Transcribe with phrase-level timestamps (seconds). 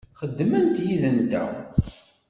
[0.19, 1.49] Xeddment yid-nteɣ.